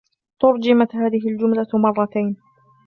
[0.41, 2.37] ترجمت هذه الجملة مرتين.